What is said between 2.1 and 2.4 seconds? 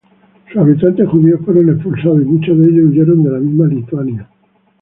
y